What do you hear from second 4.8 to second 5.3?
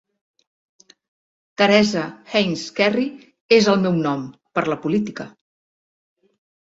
política.